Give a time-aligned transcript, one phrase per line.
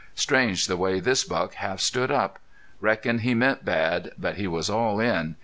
[0.15, 2.39] Strange the way this buck half stood up.
[2.79, 5.35] Reckon he meant bad, but he was all in.